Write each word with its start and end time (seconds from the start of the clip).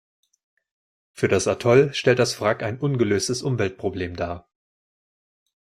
Für 1.13 1.27
das 1.27 1.47
Atoll 1.47 1.93
stellt 1.93 2.17
das 2.17 2.41
Wrack 2.41 2.63
ein 2.63 2.79
ungelöstes 2.79 3.43
Umweltproblem 3.43 4.15
dar. 4.15 4.49